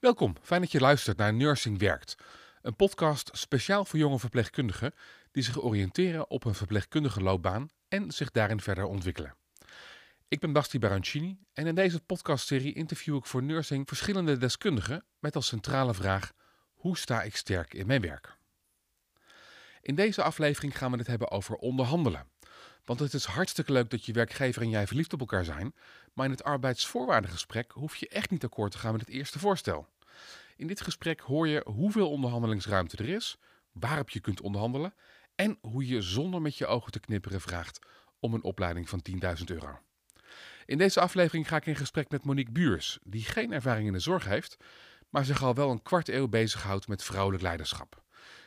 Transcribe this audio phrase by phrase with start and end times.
[0.00, 2.16] Welkom, fijn dat je luistert naar Nursing Werkt.
[2.62, 4.94] Een podcast speciaal voor jonge verpleegkundigen
[5.30, 9.34] die zich oriënteren op een verpleegkundige loopbaan en zich daarin verder ontwikkelen.
[10.28, 15.36] Ik ben Basti Barancini en in deze podcastserie interview ik voor Nursing verschillende deskundigen met
[15.36, 16.32] als centrale vraag:
[16.74, 18.36] hoe sta ik sterk in mijn werk?
[19.80, 22.26] In deze aflevering gaan we het hebben over onderhandelen.
[22.90, 25.74] Want het is hartstikke leuk dat je werkgever en jij verliefd op elkaar zijn,
[26.12, 29.88] maar in het arbeidsvoorwaardengesprek hoef je echt niet akkoord te gaan met het eerste voorstel.
[30.56, 33.36] In dit gesprek hoor je hoeveel onderhandelingsruimte er is,
[33.72, 34.94] waarop je kunt onderhandelen
[35.34, 37.78] en hoe je zonder met je ogen te knipperen vraagt
[38.20, 39.78] om een opleiding van 10.000 euro.
[40.66, 43.98] In deze aflevering ga ik in gesprek met Monique Buurs, die geen ervaring in de
[43.98, 44.56] zorg heeft,
[45.08, 48.02] maar zich al wel een kwart eeuw bezighoudt met vrouwelijk leiderschap.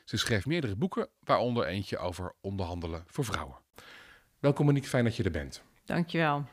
[0.06, 3.63] Ze schreef meerdere boeken, waaronder eentje over onderhandelen voor vrouwen.
[4.44, 5.64] Welkom Monique, fijn dat je er bent.
[5.86, 6.44] Dankjewel.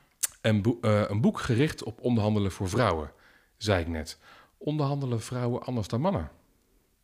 [0.41, 3.13] Een, boek, uh, een boek gericht op onderhandelen voor vrouwen,
[3.57, 4.19] zei ik net.
[4.59, 6.31] Onderhandelen vrouwen anders dan mannen?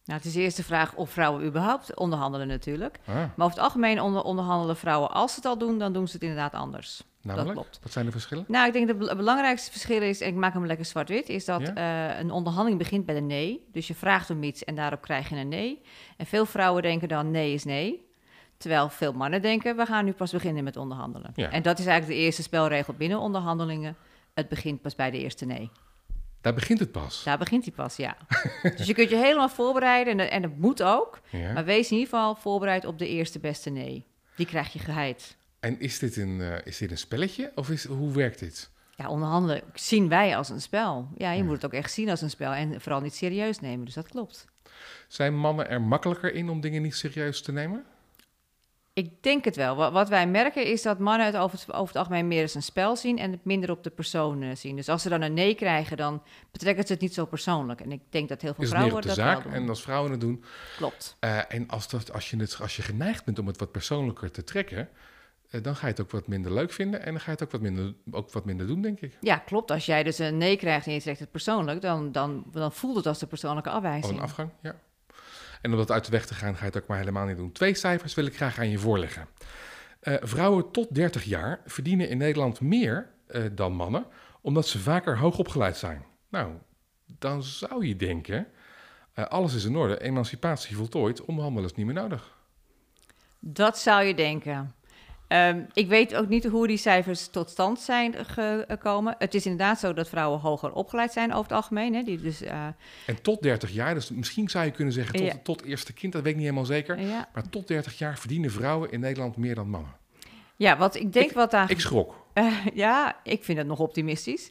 [0.04, 2.98] Nou, het is de eerste vraag of vrouwen überhaupt onderhandelen natuurlijk.
[3.04, 3.14] Ah.
[3.14, 6.12] Maar over het algemeen onder, onderhandelen vrouwen, als ze het al doen, dan doen ze
[6.12, 7.02] het inderdaad anders.
[7.22, 7.54] Namelijk?
[7.54, 7.78] Dat klopt.
[7.82, 8.44] Wat zijn de verschillen?
[8.48, 11.44] Nou, ik denk dat het belangrijkste verschil is, en ik maak hem lekker zwart-wit, is
[11.44, 13.68] dat uh, een onderhandeling begint bij een nee.
[13.72, 15.82] Dus je vraagt om iets en daarop krijg je een nee.
[16.16, 18.05] En veel vrouwen denken dan nee is nee.
[18.56, 21.34] Terwijl veel mannen denken, we gaan nu pas beginnen met onderhandelen.
[21.34, 23.96] En dat is eigenlijk de eerste spelregel binnen onderhandelingen.
[24.34, 25.70] Het begint pas bij de eerste nee.
[26.40, 27.22] Daar begint het pas?
[27.24, 28.16] Daar begint hij pas, ja.
[28.76, 31.20] dus je kunt je helemaal voorbereiden en, en dat moet ook.
[31.32, 34.04] Maar wees in ieder geval voorbereid op de eerste beste nee.
[34.36, 35.36] Die krijg je geheid.
[35.60, 38.70] En is dit een, uh, is dit een spelletje of is, hoe werkt dit?
[38.96, 41.08] Ja, onderhandelen zien wij als een spel.
[41.16, 43.84] Ja, je moet het ook echt zien als een spel en vooral niet serieus nemen.
[43.84, 44.44] Dus dat klopt.
[45.08, 47.84] Zijn mannen er makkelijker in om dingen niet serieus te nemen?
[48.96, 49.92] Ik denk het wel.
[49.92, 52.62] Wat wij merken is dat mannen het over, het over het algemeen meer als een
[52.62, 54.76] spel zien en het minder op de persoon zien.
[54.76, 57.80] Dus als ze dan een nee krijgen, dan betrekken ze het niet zo persoonlijk.
[57.80, 59.82] En ik denk dat heel veel is vrouwen meer op de dat zaak, En als
[59.82, 60.44] vrouwen het doen.
[60.76, 61.16] Klopt.
[61.20, 64.30] Uh, en als, dat, als, je het, als je geneigd bent om het wat persoonlijker
[64.30, 64.88] te trekken,
[65.50, 67.42] uh, dan ga je het ook wat minder leuk vinden en dan ga je het
[67.42, 69.16] ook wat minder, ook wat minder doen, denk ik.
[69.20, 69.70] Ja, klopt.
[69.70, 72.96] Als jij dus een nee krijgt en je trekt het persoonlijk, dan, dan, dan voelt
[72.96, 74.12] het als de persoonlijke afwijzing.
[74.12, 74.74] Of een afgang, ja.
[75.66, 77.36] En om dat uit de weg te gaan, ga je het ook maar helemaal niet
[77.36, 77.52] doen.
[77.52, 79.28] Twee cijfers wil ik graag aan je voorleggen.
[80.02, 84.06] Uh, vrouwen tot 30 jaar verdienen in Nederland meer uh, dan mannen,
[84.40, 86.04] omdat ze vaker hoogopgeleid zijn.
[86.28, 86.52] Nou,
[87.06, 88.46] dan zou je denken,
[89.14, 92.38] uh, alles is in orde, emancipatie voltooid, onderhandelen is niet meer nodig.
[93.38, 94.74] Dat zou je denken.
[95.28, 99.14] Um, ik weet ook niet hoe die cijfers tot stand zijn gekomen.
[99.18, 101.94] Het is inderdaad zo dat vrouwen hoger opgeleid zijn over het algemeen.
[101.94, 102.66] Hè, die dus, uh...
[103.06, 105.38] En tot 30 jaar, dus misschien zou je kunnen zeggen tot, ja.
[105.42, 107.00] tot eerste kind, dat weet ik niet helemaal zeker.
[107.00, 107.28] Ja.
[107.34, 109.92] Maar tot 30 jaar verdienen vrouwen in Nederland meer dan mannen.
[110.56, 111.70] Ja, wat ik denk ik, wat daar.
[111.70, 112.26] Ik schrok.
[112.34, 114.50] Uh, ja, ik vind het nog optimistisch.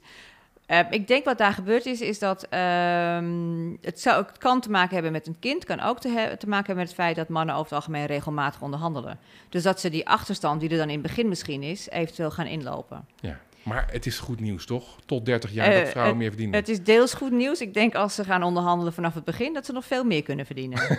[0.67, 4.69] Uh, ik denk wat daar gebeurd is, is dat um, het, zou, het kan te
[4.69, 7.29] maken hebben met een kind, kan ook te, te, maken hebben met het feit dat
[7.29, 9.19] mannen over het algemeen regelmatig onderhandelen.
[9.49, 12.45] Dus dat ze die achterstand die er dan in het begin misschien is, eventueel gaan
[12.45, 13.05] inlopen.
[13.19, 13.39] Ja.
[13.65, 14.95] Maar het is goed nieuws, toch?
[15.05, 16.59] Tot 30 jaar uh, dat vrouwen het, meer verdienen.
[16.59, 17.61] Het is deels goed nieuws.
[17.61, 20.45] Ik denk als ze gaan onderhandelen vanaf het begin, dat ze nog veel meer kunnen
[20.45, 20.79] verdienen.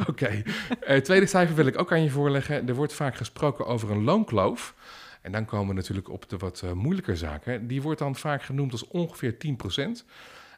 [0.00, 0.10] Oké.
[0.10, 0.44] Okay.
[0.88, 2.68] Uh, tweede cijfer wil ik ook aan je voorleggen.
[2.68, 4.74] Er wordt vaak gesproken over een loonkloof.
[5.20, 7.66] En dan komen we natuurlijk op de wat uh, moeilijker zaken.
[7.66, 9.38] Die wordt dan vaak genoemd als ongeveer 10%.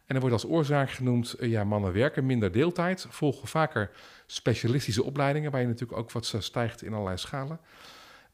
[0.07, 3.91] En er wordt als oorzaak genoemd, uh, ja, mannen werken minder deeltijd, volgen vaker
[4.27, 7.59] specialistische opleidingen, waar je natuurlijk ook wat stijgt in allerlei schalen.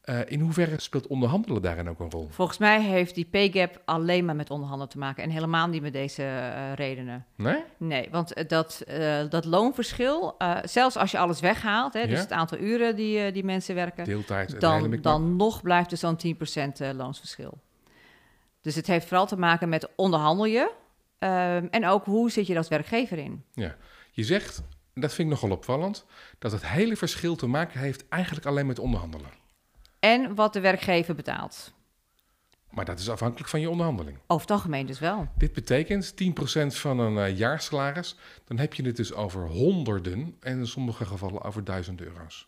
[0.08, 2.28] Uh, in hoeverre speelt onderhandelen daarin ook een rol?
[2.30, 5.82] Volgens mij heeft die pay gap alleen maar met onderhandelen te maken en helemaal niet
[5.82, 7.26] met deze uh, redenen.
[7.34, 7.64] Nee?
[7.76, 12.06] Nee, want dat, uh, dat loonverschil, zelfs als je alles weghaalt, hè, ja?
[12.06, 16.18] dus het aantal uren die, die mensen werken, Deeltijd, dan, dan nog blijft er zo'n
[16.92, 17.58] 10% loonsverschil.
[18.60, 20.70] Dus het heeft vooral te maken met onderhandel je
[21.70, 23.44] en ook hoe zit je als werkgever in.
[23.52, 23.76] Ja,
[24.10, 24.62] je zegt,
[24.94, 26.04] dat vind ik nogal opvallend,
[26.38, 29.38] dat het hele verschil te maken heeft eigenlijk alleen met onderhandelen
[30.00, 31.72] en wat de werkgever betaalt.
[32.70, 34.19] Maar dat is afhankelijk van je onderhandeling.
[34.26, 35.28] Over het algemeen dus wel.
[35.36, 36.16] Dit betekent 10%
[36.66, 38.16] van een uh, jaarsalaris.
[38.44, 42.47] Dan heb je het dus over honderden en in sommige gevallen over duizend euro's.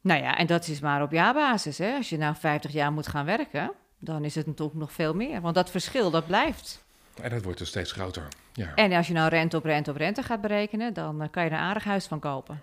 [0.00, 1.78] Nou ja, en dat is maar op jaarbasis.
[1.78, 1.96] Hè?
[1.96, 5.40] Als je nou 50 jaar moet gaan werken, dan is het natuurlijk nog veel meer.
[5.40, 6.84] Want dat verschil, dat blijft.
[7.22, 8.28] En dat wordt dus steeds groter.
[8.52, 8.74] Ja.
[8.74, 11.50] En als je nou rente op rente op rente gaat berekenen, dan uh, kan je
[11.50, 12.62] er een aardig huis van kopen.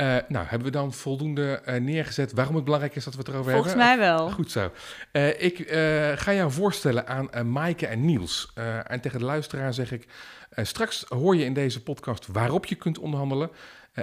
[0.00, 3.28] Uh, nou, hebben we dan voldoende uh, neergezet waarom het belangrijk is dat we het
[3.28, 3.96] erover Volgens hebben?
[3.96, 4.30] Volgens mij wel.
[4.30, 4.72] Goed zo.
[5.46, 5.68] ik
[6.18, 8.52] ga jou voorstellen aan Maaike en Niels.
[8.86, 10.08] en tegen de luisteraar zeg ik,
[10.56, 13.50] straks hoor je in deze podcast waarop je kunt onderhandelen.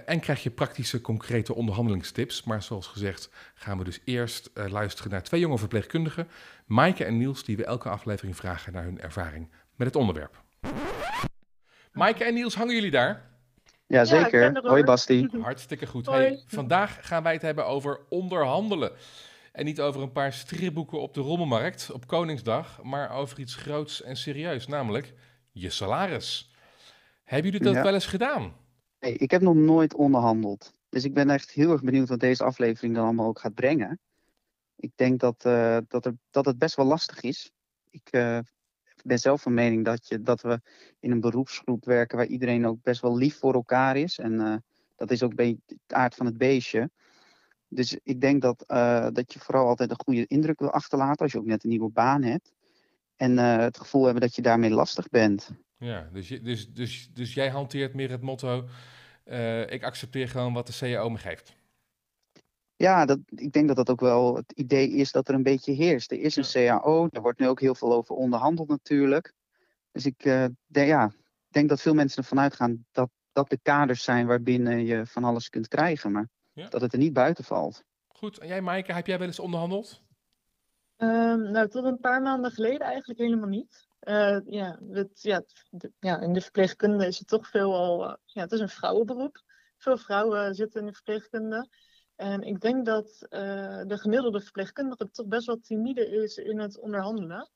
[0.06, 2.44] en krijg je praktische, concrete onderhandelingstips.
[2.44, 6.28] Maar zoals gezegd gaan we dus eerst luisteren naar twee jonge verpleegkundigen,
[6.66, 10.42] Maaike en Niels, die we elke aflevering vragen naar hun ervaring met het onderwerp.
[11.92, 13.27] Maaike en Niels, hangen jullie daar?
[13.88, 14.68] Ja, zeker.
[14.68, 15.28] Hoi Basti.
[15.42, 16.06] Hartstikke goed.
[16.06, 18.92] Hey, vandaag gaan wij het hebben over onderhandelen.
[19.52, 24.02] En niet over een paar stripboeken op de rommelmarkt op Koningsdag, maar over iets groots
[24.02, 25.14] en serieus, namelijk
[25.52, 26.52] je salaris.
[27.24, 28.54] Hebben jullie dat wel eens gedaan?
[29.00, 30.74] Nee, ik heb nog nooit onderhandeld.
[30.90, 34.00] Dus ik ben echt heel erg benieuwd wat deze aflevering dan allemaal ook gaat brengen.
[34.76, 37.52] Ik denk dat, uh, dat, er, dat het best wel lastig is.
[37.90, 38.40] Ik uh,
[39.08, 40.62] ben zelf van mening dat, je, dat we
[41.00, 44.20] in een beroepsgroep werken waar iedereen ook best wel lief voor elkaar is.
[44.20, 44.56] En uh,
[44.96, 45.58] dat is ook het
[45.88, 46.90] aard van het beestje.
[47.68, 48.64] Dus ik denk dat,
[49.14, 51.90] dat je vooral altijd een goede indruk wil achterlaten als je ook net een nieuwe
[51.90, 52.52] baan hebt.
[53.16, 55.50] En het gevoel hebben dat je daarmee lastig bent.
[55.78, 58.68] Ja, dus, dus, dus, dus jij hanteert meer het motto:
[59.68, 61.57] ik accepteer gewoon wat de CAO me geeft.
[62.78, 65.72] Ja, dat, ik denk dat dat ook wel het idee is dat er een beetje
[65.72, 66.12] heerst.
[66.12, 69.34] Er is een CAO, er wordt nu ook heel veel over onderhandeld natuurlijk.
[69.92, 71.12] Dus ik uh, denk, ja,
[71.48, 75.50] denk dat veel mensen ervan uitgaan dat dat de kaders zijn waarbinnen je van alles
[75.50, 76.70] kunt krijgen, maar ja.
[76.70, 77.84] dat het er niet buiten valt.
[78.08, 80.02] Goed, en jij Maaike, heb jij wel eens onderhandeld?
[80.98, 83.88] Um, nou, tot een paar maanden geleden eigenlijk helemaal niet.
[84.02, 85.44] Uh, ja, het, ja,
[86.00, 88.04] ja, in de verpleegkunde is het toch veel al.
[88.04, 89.44] Uh, ja, het is een vrouwenberoep.
[89.78, 91.70] Veel vrouwen zitten in de verpleegkunde.
[92.18, 96.80] En ik denk dat uh, de gemiddelde verpleegkundige toch best wel timide is in het
[96.80, 97.50] onderhandelen.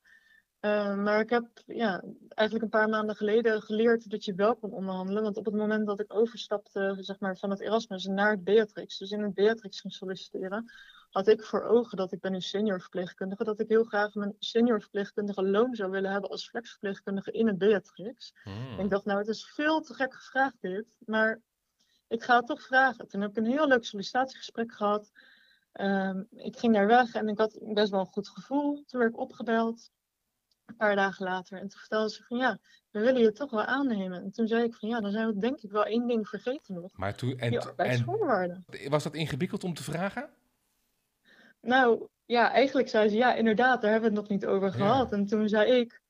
[1.03, 5.23] maar ik heb ja, eigenlijk een paar maanden geleden geleerd dat je wel kon onderhandelen.
[5.23, 8.97] Want op het moment dat ik overstapte zeg maar, van het Erasmus naar het Beatrix,
[8.97, 10.71] dus in het Beatrix ging solliciteren,
[11.11, 14.35] had ik voor ogen dat ik ben nu senior verpleegkundige, dat ik heel graag mijn
[14.39, 18.33] senior verpleegkundige loon zou willen hebben als flexverpleegkundige in het Beatrix.
[18.43, 18.79] Hmm.
[18.79, 21.41] ik dacht, nou, het is veel te gek gevraagd dit, maar
[22.11, 23.07] ik ga het toch vragen.
[23.07, 25.11] Toen heb ik een heel leuk sollicitatiegesprek gehad.
[25.73, 28.83] Um, ik ging daar weg en ik had best wel een goed gevoel.
[28.85, 29.91] Toen werd ik opgebeld,
[30.65, 31.57] een paar dagen later.
[31.57, 32.59] En toen vertelde ze van ja,
[32.91, 34.23] we willen je toch wel aannemen.
[34.23, 36.73] En toen zei ik van ja, dan zijn we denk ik wel één ding vergeten
[36.73, 36.91] nog.
[36.97, 40.29] Maar toen, en, en was dat ingewikkeld om te vragen?
[41.61, 45.11] Nou, ja, eigenlijk zei ze, ja, inderdaad, daar hebben we het nog niet over gehad.
[45.11, 46.01] En toen zei ik,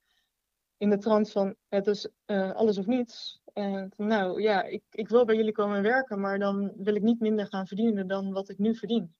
[0.82, 3.42] in de trant van, het is uh, alles of niets.
[3.54, 7.20] En nou, ja, ik, ik wil bij jullie komen werken, maar dan wil ik niet
[7.20, 9.16] minder gaan verdienen dan wat ik nu verdien.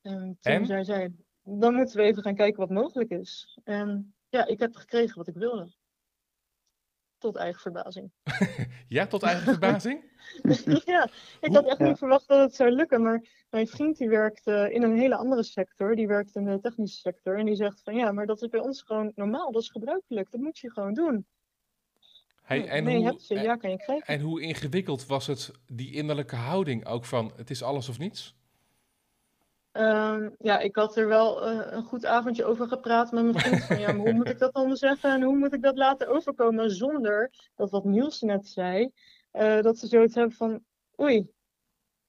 [0.00, 0.66] En toen en?
[0.66, 1.12] zei zij,
[1.42, 3.58] dan moeten we even gaan kijken wat mogelijk is.
[3.64, 5.72] En ja, ik heb gekregen wat ik wilde.
[7.22, 8.10] Tot eigen verbazing.
[8.88, 10.10] ja, tot eigen verbazing?
[10.84, 11.08] ja,
[11.40, 13.02] ik had echt niet verwacht dat het zou lukken.
[13.02, 15.96] Maar mijn vriend die werkt in een hele andere sector.
[15.96, 17.38] Die werkt in de technische sector.
[17.38, 19.52] En die zegt van ja, maar dat is bij ons gewoon normaal.
[19.52, 20.30] Dat is gebruikelijk.
[20.30, 21.26] Dat moet je gewoon doen.
[22.42, 24.06] Hey, en nee, hoe, heb je, ja, kan je krijgen.
[24.06, 28.36] En hoe ingewikkeld was het, die innerlijke houding ook van het is alles of niets?
[29.72, 33.64] Um, ja, ik had er wel uh, een goed avondje over gepraat met mijn vriend.
[33.64, 36.08] Van, ja, maar hoe moet ik dat dan zeggen en hoe moet ik dat laten
[36.08, 38.90] overkomen zonder dat wat Niels net zei,
[39.32, 40.64] uh, dat ze zoiets hebben van
[41.00, 41.30] oei,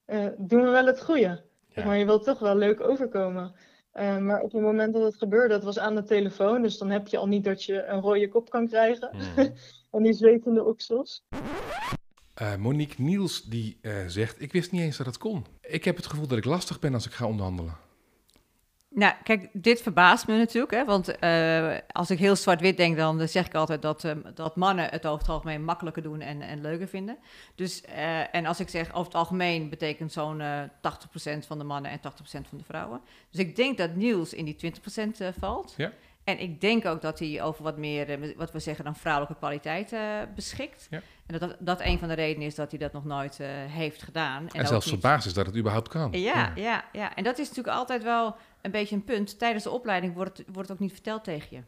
[0.06, 1.44] uh, doen we wel het goede.
[1.68, 1.86] Ja.
[1.86, 3.56] Maar je wilt toch wel leuk overkomen.
[3.94, 7.08] maar op het moment dat het gebeurde, dat was aan de telefoon, dus dan heb
[7.08, 9.10] je al niet dat je een rode kop kan krijgen.
[9.14, 9.54] Mm.
[9.92, 11.24] en die zwetende oksels.
[12.42, 15.46] Uh, Monique Niels die uh, zegt: Ik wist niet eens dat het kon.
[15.62, 17.78] Ik heb het gevoel dat ik lastig ben als ik ga onderhandelen.
[18.90, 20.74] Nou, kijk, dit verbaast me natuurlijk.
[20.74, 24.90] Hè, want uh, als ik heel zwart-wit denk, dan zeg ik altijd dat, dat mannen
[24.90, 27.18] het over het algemeen makkelijker doen en, en leuker vinden.
[27.56, 27.82] Dus,
[28.32, 30.42] en als ik zeg over het algemeen, betekent zo'n 80%
[31.48, 33.02] van de mannen en 80% van de vrouwen.
[33.30, 34.58] Dus ik denk dat Niels in die
[35.32, 35.74] 20% valt.
[35.78, 35.92] Ja.
[36.24, 39.96] En ik denk ook dat hij over wat meer, wat we zeggen dan vrouwelijke kwaliteit
[40.36, 40.88] beschikt.
[40.90, 41.02] Ja.
[41.26, 44.04] En dat, dat een van de redenen is dat hij dat nog nooit uh, heeft
[44.04, 44.48] gedaan.
[44.48, 45.00] En, en zelfs niet...
[45.00, 46.12] verbaasd is dat het überhaupt kan.
[46.12, 49.40] Ja, ja, ja, En dat is natuurlijk altijd wel een beetje een punt.
[49.40, 51.62] Tijdens de opleiding wordt het, wordt het ook niet verteld tegen je.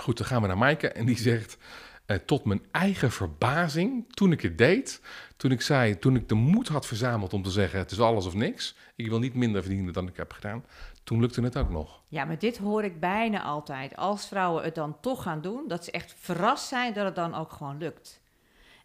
[0.00, 1.58] Goed, dan gaan we naar Maaike en die zegt...
[2.06, 5.00] Uh, tot mijn eigen verbazing, toen ik het deed,
[5.36, 8.26] toen ik zei, toen ik de moed had verzameld om te zeggen: het is alles
[8.26, 10.64] of niks, ik wil niet minder verdienen dan ik heb gedaan,
[11.08, 12.02] toen lukte het ook nog.
[12.08, 13.96] Ja, maar dit hoor ik bijna altijd.
[13.96, 17.34] Als vrouwen het dan toch gaan doen, dat ze echt verrast zijn dat het dan
[17.34, 18.22] ook gewoon lukt.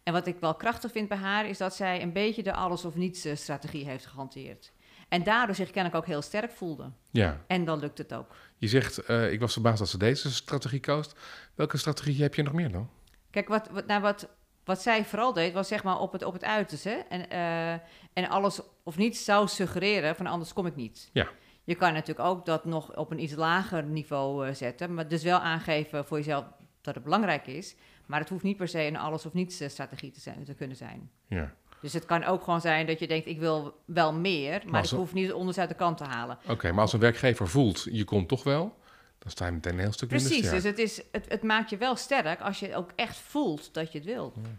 [0.02, 2.84] En wat ik wel krachtig vind bij haar, is dat zij een beetje de alles
[2.84, 4.72] of niets eh, strategie heeft gehanteerd.
[5.08, 6.90] En daardoor zich kennelijk ook heel sterk voelde.
[7.10, 7.44] Ja.
[7.46, 8.36] En dan lukt het ook.
[8.56, 11.10] Je zegt, uh, ik was verbaasd dat ze deze strategie koos.
[11.54, 12.90] Welke strategie heb je nog meer dan?
[13.30, 14.28] Kijk, wat, wat, nou wat,
[14.64, 17.04] wat zij vooral deed, was zeg maar op het, op het uiterste.
[17.08, 17.72] En, uh,
[18.12, 21.10] en alles of niets zou suggereren van anders kom ik niet.
[21.12, 21.28] Ja.
[21.64, 24.94] Je kan natuurlijk ook dat nog op een iets lager niveau uh, zetten.
[24.94, 26.44] Maar dus wel aangeven voor jezelf
[26.80, 27.74] dat het belangrijk is.
[28.06, 30.54] Maar het hoeft niet per se een alles of niets eh, strategie te, zijn, te
[30.54, 31.10] kunnen zijn.
[31.26, 31.54] Ja.
[31.80, 34.84] Dus het kan ook gewoon zijn dat je denkt, ik wil wel meer, maar, maar
[34.84, 36.38] ik hoef niet onderzet uit de kant te halen.
[36.48, 38.78] Oké, maar als een werkgever voelt, je komt toch wel,
[39.18, 41.76] dan sta je meteen een heel stuk Precies, dus het, is, het, het maakt je
[41.76, 44.34] wel sterk als je ook echt voelt dat je het wilt.
[44.42, 44.50] Ja.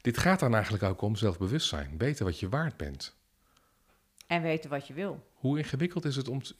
[0.00, 1.94] Dit gaat dan eigenlijk ook om zelfbewustzijn.
[1.98, 3.16] Weten wat je waard bent.
[4.26, 5.26] En weten wat je wil.
[5.46, 6.42] Hoe ingewikkeld is het om...
[6.42, 6.54] Te,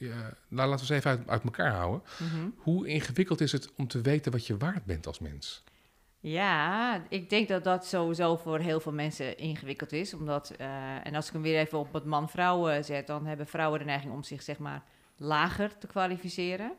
[0.49, 2.03] nou, laten we eens even uit, uit elkaar houden.
[2.19, 2.49] Mhm.
[2.57, 5.65] Hoe ingewikkeld is het om te weten wat je waard bent als mens?
[6.21, 10.15] Ja, ik denk dat dat sowieso voor heel veel mensen ingewikkeld is.
[10.15, 10.67] Omdat, eh,
[11.07, 13.85] en als ik hem weer even op het man-vrouw eh, zet, dan hebben vrouwen de
[13.85, 14.83] neiging om zich zeg maar
[15.17, 16.73] lager te kwalificeren.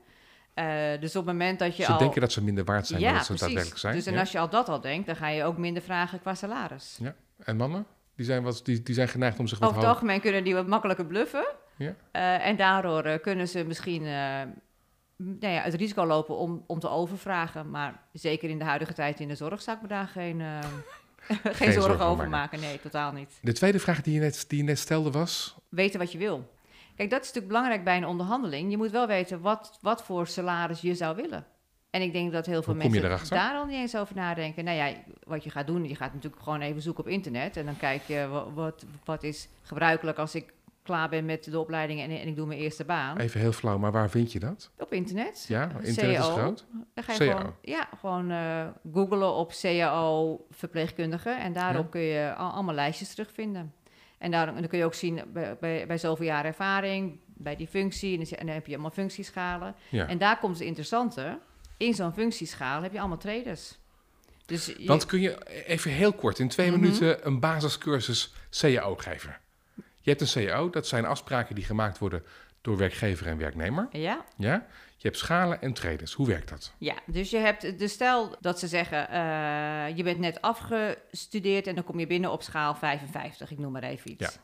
[0.54, 0.66] Eh,
[1.00, 1.98] dus op het moment dat je Ze al...
[1.98, 3.96] denken dat ze minder waard zijn ja, dan dat ze daadwerkelijk zijn.
[3.96, 4.20] Dus en ja.
[4.20, 6.98] als je al dat al denkt, dan ga je ook minder vragen qua salaris.
[7.02, 7.16] Ja.
[7.38, 7.86] En mannen?
[8.16, 10.02] Die zijn, wat, die, die zijn geneigd om zich wat Over het hoger...
[10.02, 11.48] algemeen kunnen die wat makkelijker bluffen.
[11.78, 11.96] Ja.
[12.12, 14.42] Eh, en daardoor eh, kunnen ze misschien eh,
[15.18, 17.70] nou ja, het risico lopen om, om te overvragen.
[17.70, 20.60] Maar zeker in de huidige tijd in de zorg zou ik me daar geen, eh,
[21.60, 22.30] geen, zorgen over maken.
[22.30, 22.60] maken.
[22.60, 23.40] Nee, totaal niet.
[23.42, 25.56] De tweede vraag die je, net, die je net stelde was...
[25.70, 26.56] Weten wat je wil.
[26.96, 28.72] Kijk, dat is natuurlijk belangrijk bij een onderhandeling.
[28.72, 31.46] Je moet wel weten wat, wat voor salaris je zou willen.
[31.90, 34.64] En ik denk dat heel veel mensen daar al niet eens over nadenken.
[34.64, 34.94] Nou ja,
[35.24, 37.58] wat je gaat doen, je gaat natuurlijk gewoon even zoeken op internet.
[37.58, 40.54] En dan kijk je wat, wat, wat is gebruikelijk als ik
[40.88, 43.18] klaar ben met de opleiding en, en ik doe mijn eerste baan.
[43.18, 44.72] Even heel flauw, maar waar vind je dat?
[44.78, 45.46] Op internet.
[45.48, 46.66] Ja, internet is groot.
[46.94, 47.38] Dan ga je CAO.
[47.38, 51.30] gewoon, ja, gewoon eh googlen op CAO verpleegkundige.
[51.30, 51.90] En daarop Ja.
[51.90, 53.74] kun je al- allemaal lijstjes terugvinden.
[54.18, 57.56] En daar, en dan kun je ook zien bij, bij, bij zoveel jaar ervaring, bij
[57.56, 58.18] die functie.
[58.38, 59.76] En dan, heb je allemaal functieschalen.
[59.90, 60.08] Ja.
[60.08, 61.40] En daar komt het interessante.
[61.78, 63.78] In zo'n functieschaal heb je allemaal traders.
[64.46, 66.80] Dus je- Want kun je even heel kort, in twee Mhm.
[66.80, 69.38] minuten, een basiscursus CAO geven?
[70.08, 72.24] Je hebt een CAO, dat zijn afspraken die gemaakt worden
[72.62, 73.88] door werkgever en werknemer.
[73.92, 74.66] ja, Ja?
[74.98, 76.14] Je hebt schalen en traders.
[76.14, 76.74] Hoe werkt dat?
[76.78, 81.76] Ja, dus je hebt, dus stel dat ze zeggen, eh, je bent net afgestudeerd en
[81.76, 84.34] dan kom je binnen op schaal 55, ik noem maar even iets.
[84.34, 84.42] Ja.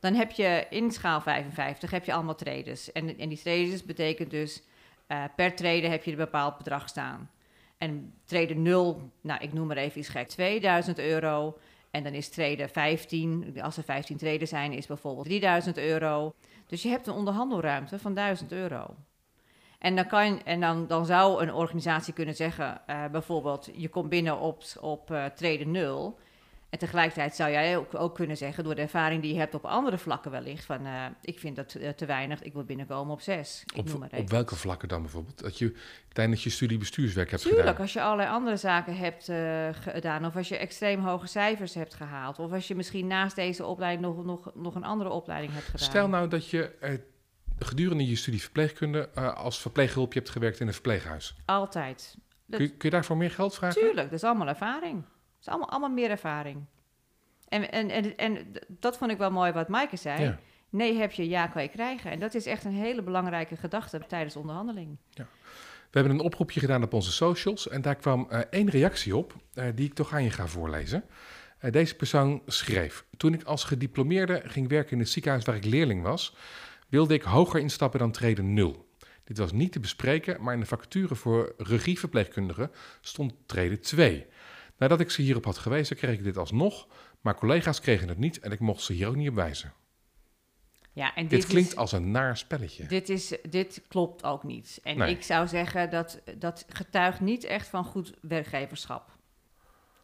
[0.00, 2.92] Dan heb je in schaal 55 heb je allemaal traders.
[2.92, 4.62] En, en die traders betekent dus,
[5.06, 7.30] eh, per trader heb je een bepaald bedrag staan.
[7.78, 11.58] En trader 0, nou ik noem maar even iets gek, 2000 euro.
[11.90, 16.34] En dan is trader 15, als er 15 traders zijn, is bijvoorbeeld 3000 euro.
[16.66, 18.94] Dus je hebt een onderhandelruimte van 1000 euro.
[19.78, 24.08] En dan, kan, en dan, dan zou een organisatie kunnen zeggen, eh, bijvoorbeeld, je komt
[24.08, 26.18] binnen op, op eh trader 0.
[26.70, 29.64] En tegelijkertijd zou jij ook, ook kunnen zeggen, door de ervaring die je hebt op
[29.64, 33.20] andere vlakken wellicht, van eh, ik vind dat eh, te weinig, ik wil binnenkomen op
[33.20, 33.62] 6.
[33.74, 35.38] Ik noem Op, maar op welke vlakken dan bijvoorbeeld?
[35.40, 35.74] Dat je
[36.12, 37.80] tijdens je studie bestuurswerk hebt Tuurlijk, gedaan.
[37.82, 41.94] als je allerlei andere zaken hebt eh, gedaan, of als je extreem hoge cijfers hebt
[41.94, 45.64] gehaald, of als je misschien naast deze opleiding nog, nog, nog een andere opleiding hebt
[45.66, 45.86] gedaan.
[45.88, 47.00] Stel nou dat je
[47.58, 51.34] gedurende je studie verpleegkunde als verpleeghulpje hebt gewerkt in een verpleeghuis.
[51.44, 52.16] Altijd.
[52.46, 53.80] Dat- Kun je, kun je daarvoor meer geld vragen?
[53.80, 55.04] Tuurlijk, dat is allemaal ervaring.
[55.38, 56.64] Dat is allemaal, allemaal meer ervaring.
[57.48, 60.22] En, en, en, en dat vond ik wel mooi wat Maaike zei.
[60.22, 60.38] Ja.
[60.70, 62.10] Nee heb je, ja kan je krijgen.
[62.10, 64.96] En dat is echt een hele belangrijke gedachte tijdens onderhandeling.
[65.90, 69.36] We hebben een oproepje gedaan op onze socials en daar kwam eh, één reactie op
[69.54, 71.04] eh, die ik toch aan je ga voorlezen.
[71.58, 75.64] Eh, deze persoon schreef: Toen ik als gediplomeerde ging werken in het ziekenhuis waar ik
[75.64, 76.36] leerling was,
[76.88, 78.86] wilde ik hoger instappen dan treden 0.
[79.24, 84.26] Dit was niet te bespreken, maar in de vacature voor regieverpleegkundige stond treden 2.
[84.78, 86.86] Nadat ik ze hierop had gewezen, kreeg ik dit alsnog,
[87.20, 89.72] maar collega's kregen het niet en ik mocht ze hier ook niet op wijzen.
[90.92, 92.86] Ja, en Dit, dit, klinkt is, als een naar spelletje.
[92.86, 94.80] dit, is, dit klopt ook niet.
[94.82, 95.10] En Nee.
[95.14, 99.16] ik zou zeggen dat dat getuigt niet echt van goed werkgeverschap.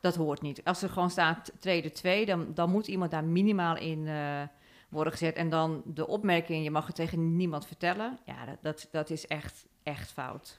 [0.01, 0.65] Dat hoort niet.
[0.65, 4.43] Als er gewoon staat treden 2, dan, dan moet iemand daar minimaal in eh,
[4.89, 5.35] worden gezet.
[5.37, 8.19] En dan de opmerking, je mag het tegen niemand vertellen.
[8.25, 10.59] Ja, dat, dat, dat is echt, echt fout.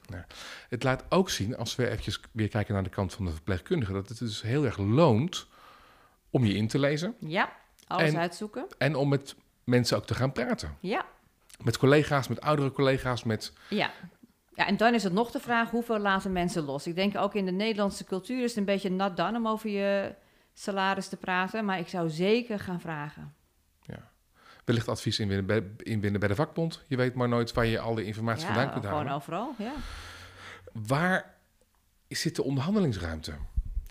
[0.70, 3.94] Het laat ook zien, als we eventjes weer kijken naar de kant van de verpleegkundige,
[3.94, 5.48] dat het dus heel erg loont
[6.30, 7.52] om je in te lezen Ja,
[7.88, 8.66] alles En- uitzoeken.
[8.78, 10.78] en om met mensen ook te gaan praten.
[10.80, 11.06] Ja,
[11.64, 13.54] Met collega's, met oudere collega's, met...
[13.70, 13.92] ja.
[14.56, 16.88] Ja, en dan is het nog de vraag, hoeveel laten mensen los?
[16.88, 19.70] Ik denk ook in de Nederlandse cultuur is het een beetje nat dan om over
[19.70, 20.16] je
[20.54, 21.66] salaris te praten.
[21.66, 23.36] Maar ik zou zeker gaan vragen.
[24.66, 26.84] Wellicht advies inwinnen bij, inwinnen bij de vakbond.
[26.88, 29.14] Je weet maar nooit waar je al de informatie vandaan Ja, kunt gewoon halen.
[29.14, 29.74] overal, ja.
[30.74, 31.34] Waar
[32.08, 33.32] zit de onderhandelingsruimte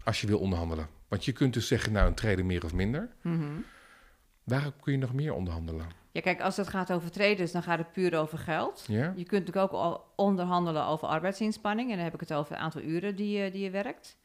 [0.04, 0.88] als je wil onderhandelen?
[1.08, 3.08] Want je kunt dus zeggen, nou een treden meer of minder.
[3.22, 3.44] Mhm.
[4.44, 5.86] Waar kun je nog meer onderhandelen?
[6.12, 8.84] Ja, kijk, als het gaat over traders, dan gaat het puur over geld.
[8.88, 9.12] Ja?
[9.16, 11.90] Je kunt natuurlijk ook al onderhandelen over arbeidsinspanning.
[11.90, 14.16] En dan heb ik het over het aantal uren die, je- die je werkt.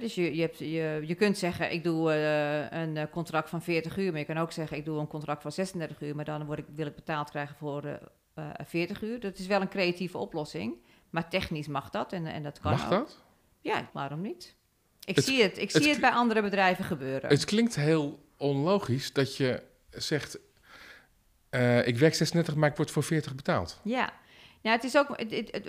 [0.00, 3.62] Dus je, je, hebt, je, je kunt zeggen, ik doe eh, een eh, contract van
[3.62, 4.10] 40 uur.
[4.10, 6.16] Maar je kan ook zeggen, ik doe een contract van 36 uur.
[6.16, 7.94] Maar dan word ik, wil ik betaald krijgen voor eh,
[8.34, 9.20] eh, 40 uur.
[9.20, 10.74] Dat is wel een creatieve oplossing.
[11.10, 12.12] Maar technisch mag dat.
[12.12, 12.90] En, en dat kan Mag ook.
[12.90, 13.18] dat?
[13.60, 14.54] Ja, waarom niet?
[15.04, 17.30] Ik Het- zie het, ik het- zie het bij andere bedrijven gebeuren.
[17.30, 20.38] Het klinkt heel onlogisch dat je zegt...
[21.84, 23.80] ik werk 36, maar ik word voor 40 betaald.
[23.84, 24.12] Ja.
[24.64, 25.60] Ja, het is ook, het,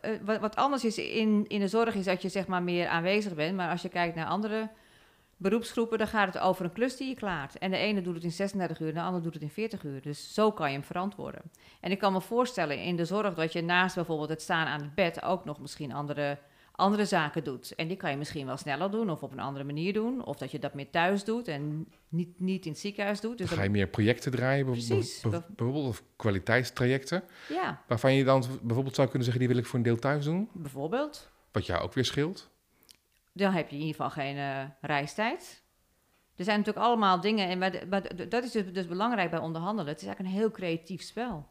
[0.00, 3.34] het, wat anders is in, in de zorg is dat je zeg maar meer aanwezig
[3.34, 3.56] bent.
[3.56, 4.70] Maar als je kijkt naar andere
[5.36, 7.58] beroepsgroepen, dan gaat het over een klus die je klaart.
[7.58, 10.02] En de ene doet het in 36 uur, de ander doet het in 40 uur.
[10.02, 11.42] Dus zo kan je hem verantwoorden.
[11.80, 14.80] En ik kan me voorstellen in de zorg dat je naast bijvoorbeeld het staan aan
[14.80, 16.38] het bed ook nog misschien andere,
[16.78, 17.74] andere zaken doet.
[17.74, 20.24] En die kan je misschien wel sneller doen of op een andere manier doen.
[20.24, 23.38] Of dat je dat meer thuis doet en niet, niet in het ziekenhuis doet.
[23.38, 25.20] Dus dan ga je meer projecten draaien, Precies.
[25.20, 27.22] bijvoorbeeld, of kwaliteitstrajecten.
[27.48, 30.24] Ja, Waarvan je dan bijvoorbeeld zou kunnen zeggen, die wil ik voor een deel thuis
[30.24, 30.48] doen.
[30.52, 31.30] bijvoorbeeld.
[31.52, 32.50] Wat jou ook weer scheelt.
[33.32, 35.62] Dan heb je in ieder geval geen eh, reistijd.
[36.36, 39.92] Er zijn natuurlijk allemaal dingen, en maar, maar dat is dus, dus belangrijk bij onderhandelen.
[39.92, 41.48] Het is eigenlijk een heel creatief spel.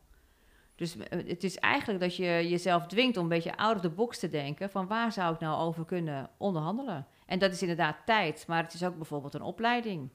[0.78, 3.90] Dus eh, het is eigenlijk dat je jezelf dwingt om een beetje out of the
[3.90, 7.06] box te denken van waar zou ik nou over kunnen onderhandelen.
[7.26, 10.10] En dat is inderdaad tijd, maar het is ook bijvoorbeeld een opleiding.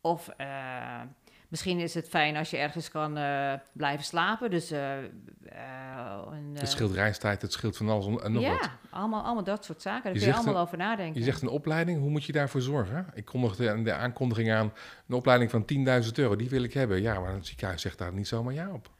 [0.00, 1.00] Of eh,
[1.48, 4.50] misschien is het fijn als je ergens kan eh, blijven slapen.
[4.50, 8.70] Dus een, Het scheelt reistijd, het scheelt van alles en nog ja, wat.
[8.90, 10.02] allemaal, allemaal dat soort zaken.
[10.04, 11.18] Daar Je kun je allemaal een- over nadenken.
[11.18, 13.06] Je zegt een opleiding, hoe moet je daarvoor zorgen?
[13.14, 14.72] Ik kondigde aan de aankondiging aan
[15.08, 17.02] een opleiding van 10.000 euro, die wil ik hebben.
[17.02, 18.90] Ja, maar het ziekenhuis zegt daar niet zomaar ja op.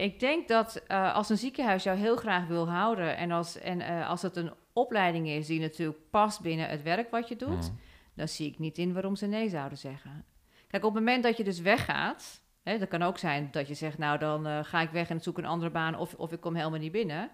[0.00, 3.80] Ik denk dat eh, als een ziekenhuis jou heel graag wil houden en als, en,
[3.80, 7.70] eh, als het een opleiding is die natuurlijk past binnen het werk wat je doet,
[7.70, 7.78] Mm.
[8.14, 10.24] dan zie ik niet in waarom ze nee zouden zeggen.
[10.68, 13.74] Kijk, op het moment dat je dus weggaat, hè, dat kan ook zijn dat je
[13.74, 16.40] zegt, nou dan eh, ga ik weg en zoek een andere baan of, of ik
[16.40, 17.30] kom helemaal niet binnen.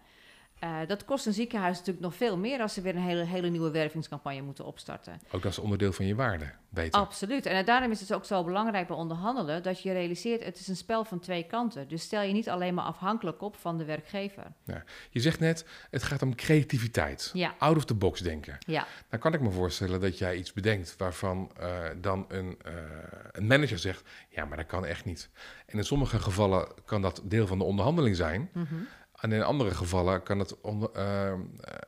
[0.58, 3.48] Eh, dat kost een ziekenhuis natuurlijk nog veel meer als ze weer een hele, hele
[3.48, 5.20] nieuwe wervingscampagne moeten opstarten.
[5.30, 7.00] Ook is onderdeel van je waarde, weten.
[7.00, 7.46] Absoluut.
[7.46, 10.76] En daarom is het ook zo belangrijk bij onderhandelen dat je realiseert, het is een
[10.76, 11.88] spel van twee kanten.
[11.88, 14.52] Dus stel je niet alleen maar afhankelijk op van de werkgever.
[15.10, 17.30] Je zegt net, het gaat om creativiteit.
[17.32, 17.54] Ja.
[17.58, 18.58] Out of the box denken.
[18.58, 22.72] Ja, Dan kan ik me voorstellen dat jij iets bedenkt waarvan eh, dan een, eh,
[23.32, 25.30] een manager zegt, ja, maar dat kan echt niet.
[25.66, 28.50] En in sommige gevallen kan dat deel van de onderhandeling zijn.
[28.52, 28.74] mhm.
[29.16, 31.34] En in andere gevallen kan het onder, eh,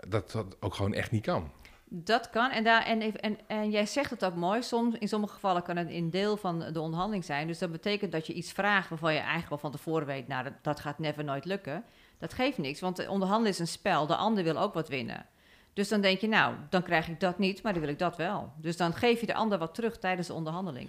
[0.09, 1.51] dat dat ook gewoon echt niet kan.
[1.89, 2.51] dat kan.
[2.51, 4.63] En, daar, en, en, en jij zegt het ook mooi.
[4.63, 7.47] Soms, in sommige gevallen kan het een deel van de onderhandeling zijn.
[7.47, 10.45] Dus dat betekent dat je iets vraagt waarvan je eigenlijk wel van tevoren weet, nou,
[10.45, 11.85] dat, dat gaat never nooit lukken.
[12.19, 14.07] Dat geeft niks, want onderhandelen is een spel.
[14.07, 15.27] De ander wil ook wat winnen.
[15.73, 18.17] Dus dan denk je, nou, dan krijg ik dat niet, maar dan wil ik dat
[18.17, 18.53] wel.
[18.57, 20.89] Dus dan geef je de ander wat terug tijdens de onderhandeling.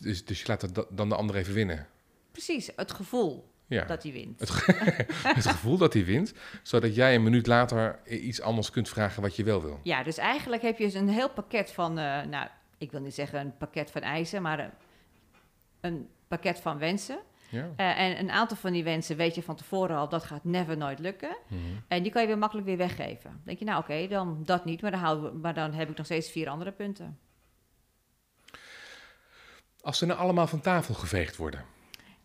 [0.00, 1.86] Dus, dus je laat het dan de ander even winnen.
[2.32, 3.84] Precies, het gevoel Ja.
[3.84, 4.40] dat hij wint.
[4.40, 4.66] Het,
[5.36, 9.36] het gevoel dat hij wint, zodat jij een minuut later iets anders kunt vragen wat
[9.36, 9.80] je wel wil.
[9.82, 12.48] Ja, dus eigenlijk heb je dus een heel pakket van, eh, nou,
[12.78, 14.70] ik wil niet zeggen een pakket van eisen, maar een,
[15.80, 17.18] een pakket van wensen.
[17.48, 17.70] Ja.
[17.76, 20.76] Eh, en een aantal van die wensen weet je van tevoren al, dat gaat never
[20.76, 21.36] nooit lukken.
[21.48, 21.60] Mhm.
[21.88, 23.30] En die kan je weer makkelijk weer weggeven.
[23.30, 25.90] Dan denk je, nou oké, dan dat niet, maar dan, houden we, maar dan heb
[25.90, 27.18] ik nog steeds vier andere punten.
[29.80, 31.64] Als ze nou allemaal van tafel geveegd worden.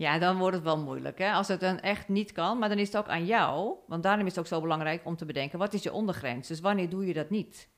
[0.01, 1.17] Ja, dan wordt het wel moeilijk.
[1.17, 1.31] Hè?
[1.31, 3.75] Als het dan echt niet kan, maar dan is het ook aan jou.
[3.87, 6.47] Want daarom is het ook zo belangrijk om te bedenken, wat is je ondergrens?
[6.47, 7.69] Dus wanneer doe je dat niet?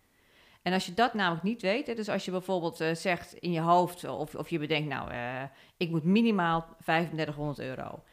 [0.61, 3.51] En als je dat namelijk niet weet, hè, dus als je bijvoorbeeld eh, zegt in
[3.51, 5.43] je hoofd, of, of je bedenkt, nou, eh,
[5.77, 8.03] ik moet minimaal 3500 euro.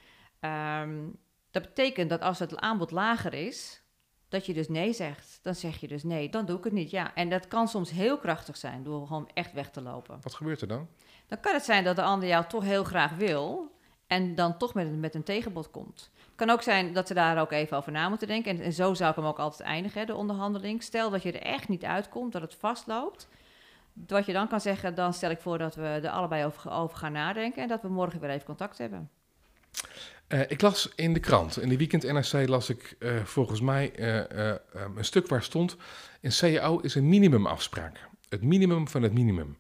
[0.41, 1.09] Ehm,
[1.51, 3.83] dat betekent dat als het aanbod lager is,
[4.29, 5.39] dat je dus nee zegt.
[5.43, 6.91] Dan zeg je dus nee, dan doe ik het niet.
[6.91, 10.19] Ja, en dat kan soms heel krachtig zijn, door gewoon echt weg te lopen.
[10.23, 10.89] Wat gebeurt er dan?
[11.27, 13.79] Dan kan het zijn dat de ander jou toch heel graag wil
[14.11, 16.11] en dan toch met met een tegenbod komt.
[16.15, 18.61] Het kan ook zijn dat ze daar ook even over na moeten denken.
[18.61, 20.83] En, zo zou ik hem ook altijd eindigen, hè, de onderhandeling.
[20.83, 23.29] Stel dat je er echt niet uitkomt, dat het vastloopt.
[24.07, 27.13] Wat je dan kan zeggen, dan stel ik voor dat we er allebei over, gaan
[27.13, 27.63] nadenken...
[27.63, 29.11] en dat we morgen weer even contact hebben.
[30.27, 33.93] Eh, ik las in de krant, in de weekend NRC las ik eh, volgens mij
[33.95, 34.55] eh,
[34.97, 35.77] een stuk waar stond...
[36.21, 38.09] een CAO is een minimumafspraak.
[38.29, 39.59] Het minimum van het minimum.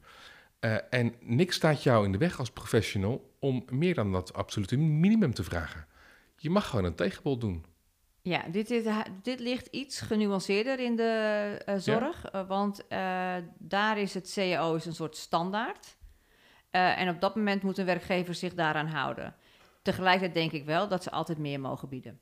[0.91, 5.35] En niks staat jou in de weg als professional om meer dan dat absolute minimum
[5.35, 5.87] te vragen.
[6.37, 7.65] Je mag gewoon een tegenbod doen.
[8.23, 8.85] Ja, dit, is,
[9.23, 14.75] dit ligt iets genuanceerder in de eh, zorg, eh, want eh, daar is het CAO
[14.75, 15.99] is een soort standaard.
[16.71, 19.35] En op dat moment moet een werkgever zich daaraan houden.
[19.83, 22.21] Tegelijkertijd denk ik wel dat ze altijd meer mogen bieden.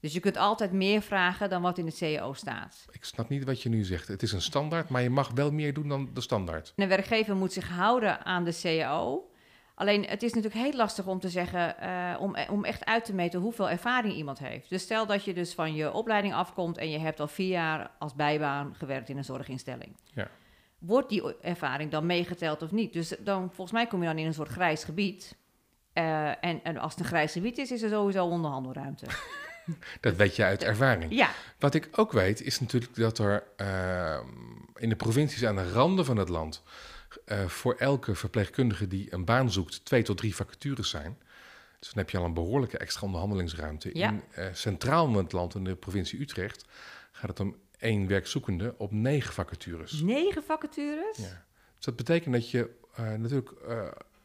[0.00, 2.84] Dus je kunt altijd meer vragen dan wat in het CAO staat.
[2.90, 4.08] Ik snap niet wat je nu zegt.
[4.08, 6.72] Het is een standaard, maar je mag wel meer doen dan de standaard.
[6.76, 9.30] En een werkgever moet zich houden aan de CAO.
[9.74, 13.14] Alleen het is natuurlijk heel lastig om te zeggen, eh, om, om echt uit te
[13.14, 14.68] meten hoeveel ervaring iemand heeft.
[14.68, 17.90] Dus stel dat je dus van je opleiding afkomt en je hebt al vier jaar
[17.98, 19.96] als bijbaan gewerkt in een zorginstelling.
[20.04, 20.28] Ja.
[20.78, 22.92] Wordt die ervaring dan meegeteld of niet?
[22.92, 25.36] Dus dan, volgens mij kom je dan in een soort grijs gebied.
[25.92, 29.06] Eh, en, en als het een grijs gebied is, is er sowieso onderhandelruimte.
[30.00, 31.14] Dat weet je uit ervaring.
[31.14, 34.18] ja, Wat ik ook weet, is natuurlijk dat er eh,
[34.74, 36.62] in de provincies aan de randen van het land
[37.24, 41.18] eh, voor elke verpleegkundige die een baan zoekt, twee tot drie vacatures zijn.
[41.78, 43.90] Dus dan heb je al een behoorlijke extra onderhandelingsruimte.
[43.92, 44.08] Ja.
[44.08, 46.64] In eh, centraal in het land, in de provincie Utrecht,
[47.12, 50.00] gaat het om één werkzoekende op negen vacatures.
[50.00, 51.16] Negen vacatures?
[51.16, 51.44] Ja.
[51.76, 53.50] Dus dat betekent dat je eh, natuurlijk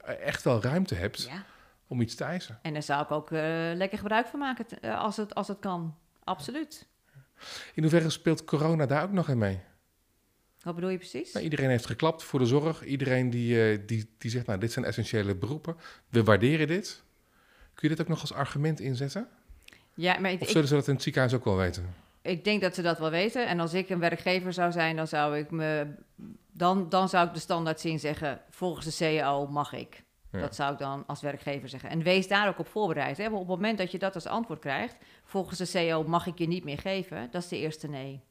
[0.06, 1.46] echt wel ruimte hebt Ja.
[1.88, 2.60] om iets te eisen.
[2.62, 3.30] En daar zou ik ook
[3.76, 5.98] lekker gebruik van maken als, het, als het kan.
[6.24, 6.88] Absoluut.
[7.74, 9.60] In hoeverre speelt corona daar ook nog in mee?
[10.64, 11.34] Wat bedoel je precies?
[11.34, 12.84] Nou, iedereen heeft geklapt voor de zorg.
[12.84, 15.76] Iedereen die, eh, die, die zegt, nou, dit zijn essentiële beroepen.
[16.10, 17.04] We waarderen dit.
[17.74, 19.28] Kun je dit ook nog als argument inzetten?
[19.94, 21.94] Ja, maar ik, Of ik, zullen ze dat in het ziekenhuis ook wel weten?
[22.22, 23.48] ik denk dat ze dat wel weten.
[23.48, 25.88] En als ik een werkgever zou zijn, dan zou ik me...
[26.52, 30.04] Dan, dan zou ik de standaard zien zeggen, volgens de CAO mag ik.
[30.32, 30.40] Ja.
[30.40, 31.90] Dat zou ik dan als werkgever zeggen.
[31.90, 33.18] En wees daar ook op voorbereid.
[33.18, 33.26] Hè?
[33.26, 36.48] Op het moment dat je dat als antwoord krijgt, volgens de CAO mag ik je
[36.48, 38.22] niet meer geven, dat is de eerste nee.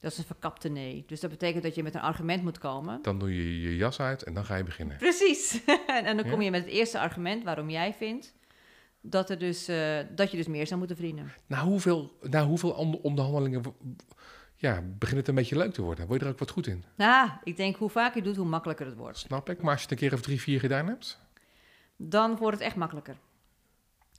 [0.00, 1.04] Dat is een verkapte nee.
[1.06, 2.98] Dus dat betekent dat je met een argument moet komen.
[3.02, 4.96] Dan doe je je jas uit en dan ga je beginnen.
[4.96, 5.60] Precies.
[5.86, 6.44] en, en dan kom Ja.
[6.44, 8.34] je met het eerste argument waarom jij vindt
[9.00, 11.32] dat, er dus, eh, dat je dus meer zou moeten verdienen.
[11.46, 13.62] Na hoeveel, na hoeveel onder- onderhandelingen
[14.56, 16.06] ja, begint het een beetje leuk te worden?
[16.06, 16.84] Word je er ook wat goed in?
[16.96, 19.18] Nou, ik denk hoe vaker je doet, hoe makkelijker het wordt.
[19.18, 19.62] Snap ik.
[19.62, 21.20] Maar als je het een keer of drie, vier gedaan hebt?
[21.96, 23.16] Dan wordt het echt makkelijker.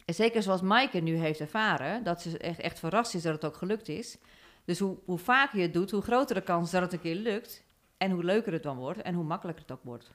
[0.06, 3.46] En zeker zoals Maaike nu heeft ervaren, dat ze echt, echt verrast is dat het
[3.46, 4.17] ook gelukt is.
[4.65, 7.15] Dus hoe, hoe vaker je het doet, hoe groter de kans dat het een keer
[7.15, 7.63] lukt.
[7.97, 10.12] En hoe leuker het dan wordt en hoe makkelijker het ook wordt.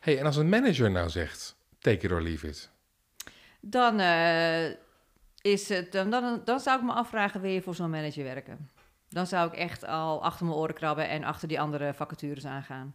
[0.00, 2.70] hey, en als een manager nou zegt, take it or leave it.
[3.60, 4.70] Dan, eh,
[5.40, 8.70] is het, dan, dan, dan zou ik me afvragen, wil je voor zo'n manager werken?
[9.08, 12.94] Dan zou ik echt al achter mijn oren krabben en achter die andere vacatures aangaan.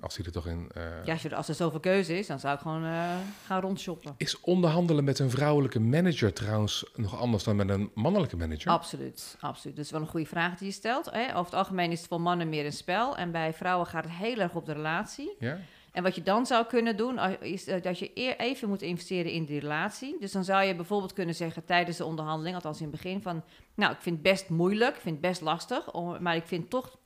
[0.00, 0.70] Als hij er toch in...
[0.74, 3.60] eh, Ja, als, je, als er zoveel keuze is, dan zou ik gewoon eh, gaan
[3.60, 4.14] rondshoppen.
[4.16, 8.70] Is onderhandelen met een vrouwelijke manager trouwens nog anders dan met een mannelijke manager?
[8.70, 9.76] Absoluut, absoluut.
[9.76, 11.10] Dat is wel een goede vraag die je stelt.
[11.10, 11.24] Hè?
[11.28, 13.16] Over het algemeen is het voor mannen meer een spel.
[13.16, 15.36] En bij vrouwen gaat het heel erg op de relatie.
[15.38, 15.58] Ja?
[15.92, 19.32] En wat je dan zou kunnen doen, eh, is dat je eer even moet investeren
[19.32, 20.16] in die relatie.
[20.20, 23.42] Dus dan zou je bijvoorbeeld kunnen zeggen tijdens de onderhandeling, althans in het begin, van...
[23.74, 26.70] Nou, ik vind het best moeilijk, ik vind het best lastig, maar ik vind het
[26.70, 26.98] toch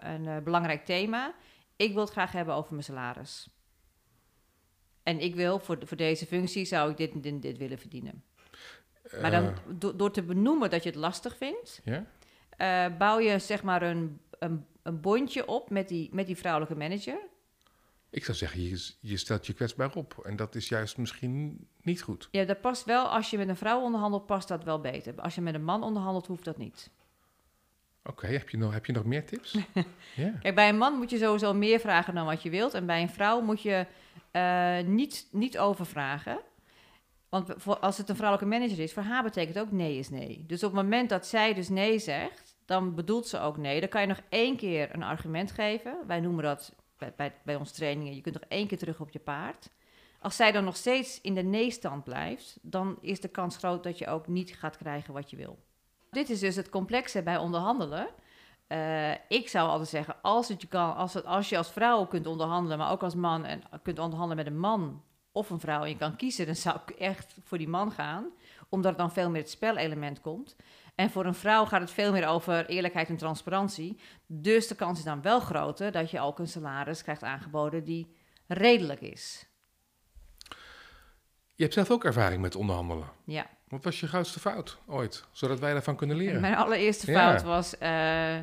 [0.00, 1.32] een belangrijk thema.
[1.78, 3.48] Ik wil het graag hebben over mijn salaris.
[5.02, 8.22] En ik wil, voor, voor deze functie zou ik dit en dit, dit willen verdienen.
[9.20, 11.80] Maar dan, Eh, do- door te benoemen dat je het lastig vindt,
[12.56, 16.76] eh, bouw je zeg maar een, een, een bondje op met die, met die vrouwelijke
[16.76, 17.18] manager.
[18.10, 20.18] Ik zou zeggen, je, je stelt je kwetsbaar op.
[20.24, 22.28] En dat is juist misschien niet goed.
[22.30, 23.06] Ja, dat past wel.
[23.06, 25.20] Als je met een vrouw onderhandelt, past dat wel beter.
[25.20, 26.90] Als je met een man onderhandelt, hoeft dat niet.
[28.08, 29.58] Oké, heb, je nog- heb je nog meer tips?
[30.42, 32.74] Kijk, bij een man moet je sowieso meer vragen dan wat je wilt.
[32.74, 33.86] En bij een vrouw moet je
[34.30, 36.38] eh, niet, niet overvragen.
[37.28, 40.44] Want voor, als het een vrouwelijke manager is, voor haar betekent ook nee is nee.
[40.46, 43.80] Dus op het moment dat zij dus nee zegt, dan bedoelt ze ook nee.
[43.80, 45.96] Dan kan je nog één keer een argument geven.
[46.06, 49.10] Wij noemen dat bij, bij, bij ons trainingen, je kunt nog één keer terug op
[49.10, 49.70] je paard.
[50.20, 53.98] Als zij dan nog steeds in de nee-stand blijft, dan is de kans groot dat
[53.98, 55.58] je ook niet gaat krijgen wat je wil.
[56.10, 58.08] Dit is dus het complexe bij onderhandelen.
[58.66, 62.06] Eh, ik zou altijd zeggen, als, het je kan, als, het, als je als vrouw
[62.06, 65.82] kunt onderhandelen, maar ook als man en kunt onderhandelen met een man of een vrouw
[65.82, 68.26] en je kan kiezen, dan zou ik echt voor die man gaan,
[68.68, 70.56] omdat er dan veel meer het spelelement komt.
[70.94, 74.00] En voor een vrouw gaat het veel meer over eerlijkheid en transparantie.
[74.26, 78.14] Dus de kans is dan wel groter dat je ook een salaris krijgt aangeboden die
[78.46, 79.46] redelijk is.
[81.54, 83.08] Je hebt zelf ook ervaring met onderhandelen.
[83.24, 83.46] Ja.
[83.68, 85.24] Wat was je grootste fout ooit?
[85.32, 86.40] Zodat wij daarvan kunnen leren.
[86.40, 87.18] Mijn allereerste Ja.
[87.30, 87.78] fout was.
[87.78, 88.36] eh,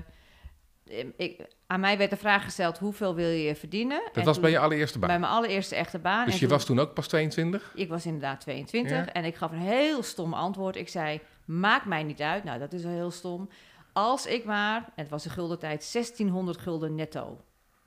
[1.18, 4.02] ik, aan mij werd de vraag gesteld: hoeveel wil je verdienen?
[4.06, 5.10] Dat En was toen- bij je allereerste baan.
[5.10, 6.26] bij mijn allereerste echte baan.
[6.26, 7.72] dus En je toen- was toen ook pas 22?
[7.76, 9.12] Ik was inderdaad 22 Ja.
[9.14, 10.76] en ik gaf een heel stom antwoord.
[10.76, 12.44] Ik zei: Maakt mij niet uit.
[12.44, 13.50] Nou, dat is al heel stom.
[13.94, 17.42] Als ik maar, en het was een gulden tijd, 1600 gulden netto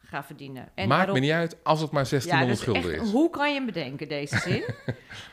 [0.08, 0.68] ga verdienen.
[0.74, 3.12] En Maakt me niet uit als het maar ja, 1600 dus gulden echt, is.
[3.12, 4.64] Hoe kan je hem bedenken, deze zin?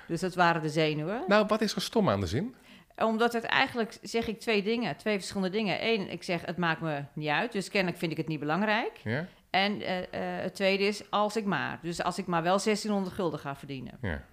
[0.08, 1.24] dus dat waren de zenuwen.
[1.28, 2.56] Nou, wat is er stom aan de zin?
[2.98, 5.86] Omdat het eigenlijk, zeg ik twee dingen, twee verschillende dingen.
[5.88, 8.92] Eén, ik zeg, het maakt me niet uit, dus kennelijk vind ik het niet belangrijk.
[9.04, 9.28] Ja?
[9.50, 11.80] En eh, eh, het tweede is, als ik maar.
[11.82, 13.98] Dus als ik maar wel 1600 gulden ga verdienen.
[14.02, 14.24] Ja.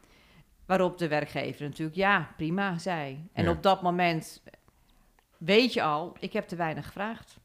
[0.67, 3.29] Waarop de werkgever natuurlijk, ja, prima, zei.
[3.33, 3.51] En Ja.
[3.51, 4.43] op dat moment
[5.39, 7.37] weet je al, ik heb te weinig gevraagd.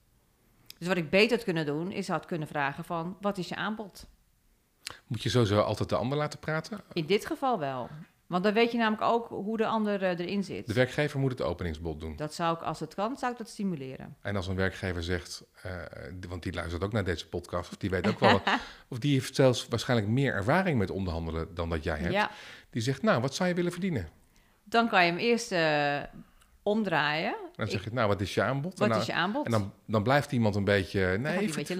[0.79, 3.55] Dus wat ik beter had kunnen doen, is had kunnen vragen van, wat is je
[3.55, 4.07] aanbod?
[5.07, 6.81] Moet je sowieso altijd de ander laten praten?
[6.93, 7.89] In dit geval wel.
[8.27, 10.67] Want dan weet je namelijk ook hoe de ander eh, erin zit.
[10.67, 12.15] De werkgever moet het openingsbod doen.
[12.15, 14.15] Dat zou ik, als het kan, zou ik dat stimuleren.
[14.21, 15.71] En als een werkgever zegt, eh,
[16.27, 18.41] want die luistert ook naar deze podcast, of die weet ook wel,
[18.89, 22.13] of die heeft zelfs waarschijnlijk meer ervaring met onderhandelen dan dat jij hebt.
[22.13, 22.31] Ja,
[22.69, 24.09] Die zegt, nou, wat zou je willen verdienen?
[24.69, 26.01] dan kan je hem eerst eh,
[26.67, 27.31] omdraaien.
[27.33, 28.79] En dan zeg je, nou, wat is je aanbod?
[28.79, 29.45] Wat en, dan, is je aanbod?
[29.45, 31.75] en dan, dan blijft iemand een beetje, nee, een vert- beetje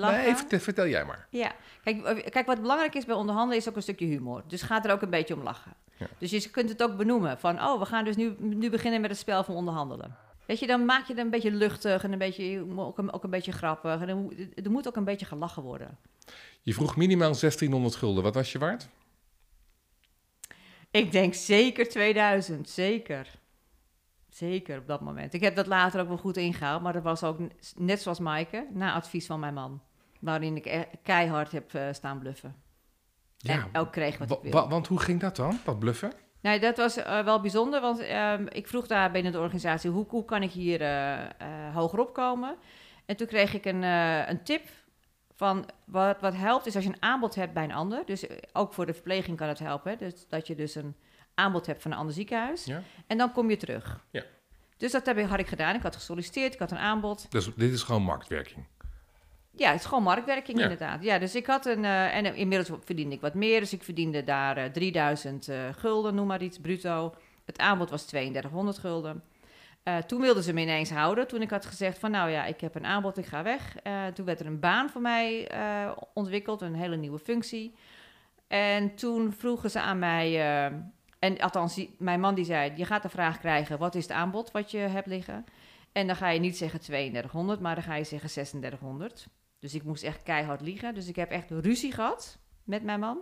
[0.50, 1.28] nee vertel, jij maar.
[1.30, 1.52] Ja,
[1.84, 4.43] kijk, eh, kijk, wat belangrijk is bij onderhandelen is ook een stukje humor.
[4.47, 5.73] Dus ga er ook een beetje om lachen.
[5.97, 6.08] Ja.
[6.17, 9.10] Dus je kunt het ook benoemen van, oh, we gaan dus nu, nu beginnen met
[9.10, 10.15] het spel van onderhandelen.
[10.45, 13.23] Weet je, dan maak je het een beetje luchtig en een beetje, ook, een, ook
[13.23, 14.02] een beetje grappig.
[14.02, 15.97] En er, er moet ook een beetje gelachen worden.
[16.62, 18.23] Je vroeg minimaal 1600 gulden.
[18.23, 18.88] Wat was je waard?
[20.91, 23.28] Ik denk zeker 2000, zeker.
[24.38, 25.34] Zeker op dat moment.
[25.34, 27.39] Ik heb dat later ook wel goed ingehaald, maar dat was ook
[27.76, 29.82] net zoals Maaike, na advies van mijn man.
[30.19, 32.56] Waarin ik e- keihard heb eh, staan bluffen.
[33.45, 36.12] en ook kreeg wat wa- ik want hoe ging dat dan, dat bluffen?
[36.41, 39.89] Nee, dat was eh, wel bijzonder, want ehm, ik vroeg daar binnen de organisatie...
[39.89, 42.56] hoe, hoe kan ik hier eh eh, hogerop komen?
[43.06, 43.84] En toen kreeg ik een,
[44.30, 44.67] een tip
[45.36, 45.65] van...
[45.86, 48.06] Wat, wat helpt is als je een aanbod hebt bij een ander...
[48.06, 49.91] dus ook voor de verpleging kan het helpen...
[49.91, 50.95] hè, dus dat je dus een
[51.38, 52.65] aanbod hebt van een ander ziekenhuis...
[52.65, 52.82] Ja.
[53.08, 54.06] en dan kom je terug.
[54.12, 54.23] Ja.
[54.78, 55.76] Dus dat heb ik, had ik gedaan.
[55.76, 57.32] Ik had gesolliciteerd, ik had een aanbod.
[57.32, 58.65] Dus dit is gewoon marktwerking.
[59.52, 60.63] Ja, het is gewoon marktwerking Ja.
[60.63, 61.04] inderdaad.
[61.04, 61.86] Ja, dus ik had een...
[61.86, 63.60] eh, en inmiddels verdiende ik wat meer.
[63.60, 67.15] Dus ik verdiende daar eh, 3000 eh, gulden, noem maar iets, bruto.
[67.45, 69.23] Het aanbod was 3200 gulden.
[70.08, 71.28] Toen wilden ze me ineens houden.
[71.28, 73.76] Toen ik had gezegd van, nou ja, ik heb een aanbod, ik ga weg.
[74.13, 75.52] Toen werd er een baan voor mij
[76.13, 77.76] ontwikkeld, een hele nieuwe functie.
[78.47, 80.32] En toen vroegen ze aan mij...
[81.28, 83.78] en althans, die- mijn man die zei, je gaat de vraag krijgen...
[83.78, 85.46] wat is het aanbod wat je hebt liggen?
[85.92, 89.28] En dan ga je niet zeggen 3200, maar dan ga je zeggen 3600.
[89.60, 90.94] Dus ik moest echt keihard liegen.
[90.94, 93.18] Dus ik heb echt ruzie gehad met mijn man.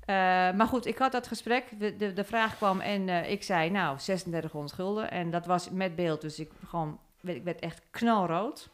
[0.00, 0.14] Eh,
[0.52, 1.64] maar goed, ik had dat gesprek.
[1.78, 5.10] De, de, de vraag kwam en eh, ik zei, nou, 3600 gulden.
[5.10, 8.68] En dat was met beeld, dus ik, gewoon, ik werd echt knalrood.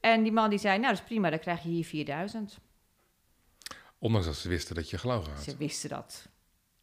[0.00, 2.58] En die man die zei, nou, dat is prima, dan krijg je hier 4000.
[3.98, 5.42] Ondanks dat ze wisten dat je gelogen had.
[5.42, 6.28] Ze wisten dat.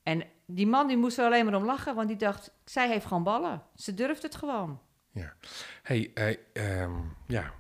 [0.05, 3.05] En die man die moest er alleen maar om lachen, want die dacht, zij heeft
[3.05, 3.61] gewoon ballen.
[3.75, 4.79] Ze durft het gewoon.
[5.83, 6.93] Hey, eh, ehm,
[7.27, 7.53] ja.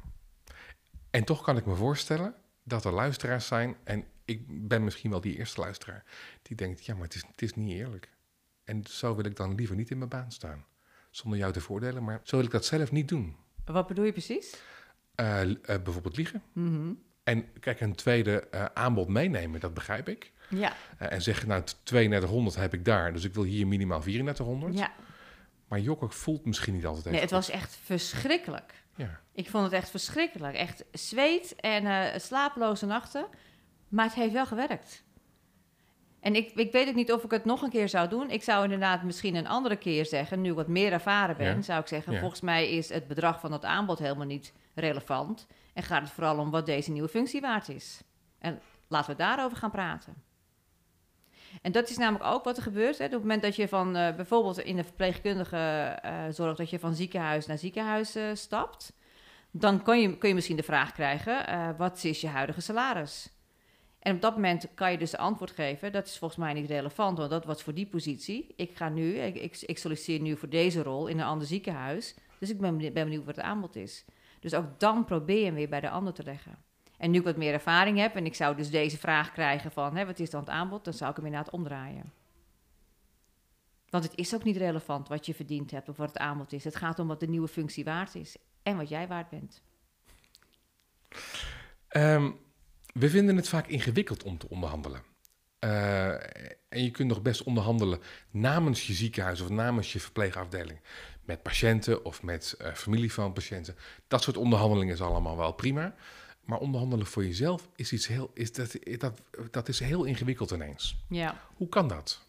[1.09, 5.21] En toch kan ik me voorstellen dat er luisteraars zijn, en ik ben misschien wel
[5.21, 6.03] die eerste luisteraar,
[6.41, 8.09] die denkt, ja, maar het is, het is niet eerlijk.
[8.63, 10.65] En zo wil ik dan liever niet in mijn baan staan.
[11.09, 13.35] Zonder jou te voordelen, maar zo wil ik dat zelf niet doen.
[13.65, 14.59] Wat bedoel je precies?
[15.15, 16.43] Eh, eh, bijvoorbeeld liegen.
[16.53, 16.93] Mhm.
[17.23, 20.33] En kijk, een tweede aanbod meenemen, dat begrijp ik.
[20.49, 24.77] Ja, Eh, en zeggen, nou, 3200 heb ik daar, dus ik wil hier minimaal 3400.
[24.77, 24.91] ja.
[25.67, 27.45] Maar jokken voelt misschien niet altijd even Nee, het goed.
[27.45, 28.73] was echt verschrikkelijk.
[28.95, 29.19] Ja.
[29.33, 30.55] Ik vond het echt verschrikkelijk.
[30.55, 33.25] Echt zweet en eh, slapeloze nachten.
[33.87, 35.03] Maar het heeft wel gewerkt.
[36.19, 38.29] En ik, ik weet ook niet of ik het nog een keer zou doen.
[38.29, 41.61] Ik zou inderdaad misschien een andere keer zeggen, nu ik wat meer ervaren ben, Ja.
[41.61, 42.19] zou ik zeggen, Ja.
[42.19, 45.47] volgens mij is het bedrag van dat aanbod helemaal niet relevant.
[45.73, 48.01] En gaat het vooral om wat deze nieuwe functie waard is.
[48.39, 50.13] En laten we daarover gaan praten.
[51.61, 52.97] En dat is namelijk ook wat er gebeurt.
[52.97, 53.05] Hè.
[53.05, 55.57] Op het moment dat je van eh, bijvoorbeeld in de verpleegkundige
[56.01, 58.93] eh, zorg, dat je van ziekenhuis naar ziekenhuis eh, stapt,
[59.51, 61.45] dan kun je, kun je misschien de vraag krijgen:
[61.77, 63.29] wat is je huidige salaris?
[63.99, 67.17] En op dat moment kan je dus antwoord geven: dat is volgens mij niet relevant,
[67.17, 68.53] want dat was voor die positie.
[68.55, 72.15] Ik ga nu, ik, ik, solliciteer nu voor deze rol in een ander ziekenhuis.
[72.39, 74.05] Dus ik ben, ben benieuwd wat het aanbod is.
[74.39, 76.64] Dus ook dan probeer je hem weer bij de ander te leggen.
[76.97, 79.95] En nu ik wat meer ervaring heb en ik zou dus deze vraag krijgen van
[79.95, 82.13] hè, wat is dan het aanbod, dan zou ik hem inderdaad omdraaien.
[83.89, 86.63] Want het is ook niet relevant wat je verdiend hebt of wat het aanbod is.
[86.63, 89.61] Het gaat om wat de nieuwe functie waard is en wat jij waard bent.
[91.87, 92.31] Ehm,
[92.93, 95.01] we vinden het vaak ingewikkeld om te onderhandelen.
[95.59, 96.13] Eh,
[96.69, 97.99] en je kunt nog best onderhandelen
[98.31, 100.79] namens je ziekenhuis of namens je verpleegafdeling.
[101.21, 103.75] Met patiënten of met eh, familie van patiënten.
[104.07, 105.95] Dat soort onderhandelingen is allemaal wel prima.
[106.45, 110.95] Maar onderhandelen voor jezelf is iets heel, is dat, dat, dat is heel ingewikkeld ineens.
[111.09, 112.23] Ja, Hoe kan dat?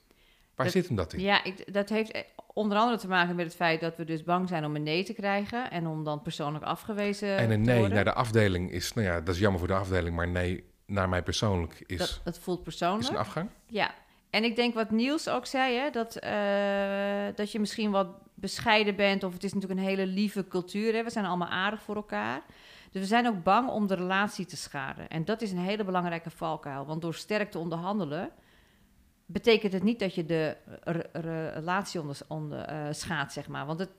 [0.55, 1.21] Waar Dat- zit hem dat in?
[1.21, 4.23] ja ik, dat heeft eh, onder andere te maken met het feit dat we dus
[4.25, 7.79] bang zijn om een nee te krijgen en om dan persoonlijk afgewezen en een nee
[7.79, 7.95] worden.
[7.95, 11.09] naar de afdeling is, nou ja, dat is jammer voor de afdeling, maar nee naar
[11.09, 13.09] mij persoonlijk is, dat, dat voelt is persoonlijk.
[13.09, 13.49] een afgang.
[13.67, 13.95] Ja,
[14.31, 18.97] en ik denk wat Niels ook zei, hè, dat, eh, dat je misschien wat bescheiden
[18.97, 21.97] bent, of het is natuurlijk een hele lieve cultuur, hè, we zijn allemaal aardig voor
[21.97, 22.43] elkaar.
[22.91, 25.09] Dus we zijn ook bang om de relatie te schaden.
[25.09, 28.31] En dat is een hele belangrijke valkuil, want door sterk te onderhandelen,
[29.27, 33.67] betekent het niet dat je de re- re- relatie onder, onder eh, schaadt, zeg maar.
[33.67, 33.91] Want het,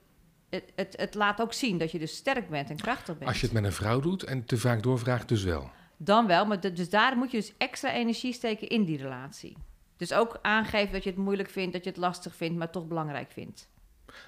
[0.50, 3.30] het, het, het laat ook zien dat je dus sterk bent en krachtig bent.
[3.30, 5.69] Als je het met een vrouw doet en te vaak doorvraagt, dus wel.
[5.97, 9.58] Dan wel, maar de- dus daar moet je dus extra energie steken in die relatie.
[9.97, 12.88] Dus ook aangeven dat je het moeilijk vindt, dat je het lastig vindt, maar toch
[12.88, 13.69] belangrijk vindt.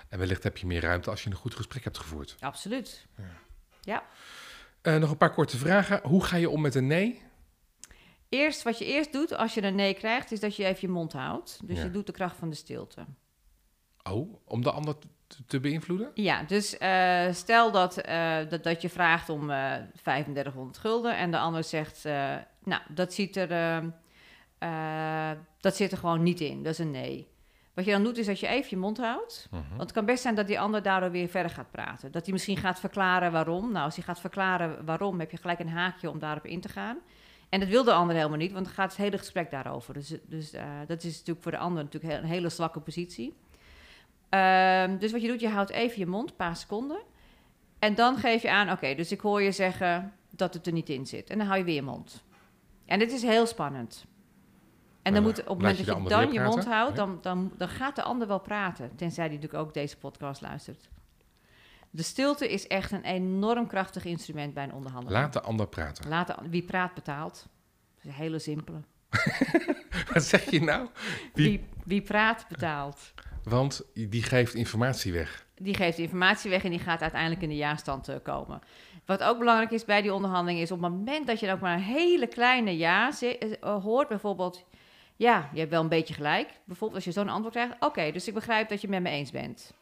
[0.09, 2.35] En wellicht heb je meer ruimte als je een goed gesprek hebt gevoerd.
[2.39, 3.05] Absoluut.
[4.81, 5.99] Eh, nog een paar korte vragen.
[6.03, 7.21] Hoe ga je om met een nee?
[8.29, 10.87] Eerst, wat je eerst doet als je een nee krijgt, is dat je even je
[10.93, 11.59] mond houdt.
[11.63, 11.83] Dus Ja.
[11.83, 13.05] je doet de kracht van de stilte.
[14.09, 14.95] Oh, om de ander
[15.47, 16.11] te, beïnvloeden?
[16.13, 19.73] Ja, dus eh, stel dat, eh, dat, dat je vraagt om eh
[20.03, 22.03] 3500 gulden en de ander zegt,
[22.63, 23.83] nou, dat, ziet er,
[25.61, 27.27] dat zit er gewoon niet in, dat is een nee.
[27.79, 29.47] Wat je dan doet is dat je even je mond houdt.
[29.51, 29.61] Mhm.
[29.69, 32.11] Want het kan best zijn dat die ander daardoor weer verder gaat praten.
[32.11, 33.71] Dat hij misschien gaat verklaren waarom.
[33.71, 36.69] Nou, als hij gaat verklaren waarom, heb je gelijk een haakje om daarop in te
[36.69, 36.97] gaan.
[37.49, 39.93] En dat wil de ander helemaal niet, want dan gaat het hele gesprek daarover.
[39.93, 43.37] Dus, dus eh, dat is natuurlijk voor de ander natuurlijk een hele zwakke positie.
[44.29, 47.01] Ehm, dus wat je doet, je houdt even je mond, een paar seconden.
[47.79, 50.89] En dan geef je aan, oké, dus ik hoor je zeggen dat het er niet
[50.89, 51.29] in zit.
[51.29, 52.23] En dan hou je weer je mond.
[52.85, 54.05] En dit is heel spannend.
[55.09, 57.51] En dan moet, op het moment je dat je dan je mond houdt, dan, dan,
[57.57, 58.95] dan gaat de ander wel praten.
[58.95, 60.89] Tenzij die natuurlijk ook deze podcast luistert.
[61.89, 65.21] De stilte is echt een enorm krachtig instrument bij een onderhandeling.
[65.21, 66.09] Laat de ander praten.
[66.09, 67.33] Laat de- wie praat betaalt.
[67.33, 68.77] Dat is een hele simpele.
[70.13, 70.87] Wat zeg je nou?
[71.33, 73.13] Wie- Wie, wie praat betaalt.
[73.43, 75.45] Want die geeft informatie weg.
[75.57, 78.59] Die geeft informatie weg en die gaat uiteindelijk in de ja-stand eh, komen.
[79.05, 81.61] Wat ook belangrijk is bij die onderhandeling is op het moment dat je dan ook
[81.61, 84.65] maar een hele kleine ja eh, hoort, bijvoorbeeld,
[85.19, 86.49] ja, je hebt wel een beetje gelijk.
[86.63, 89.17] Bijvoorbeeld als je zo'n antwoord krijgt, oké, dus ik begrijp dat je het met me
[89.17, 89.71] eens bent.
[89.71, 89.75] En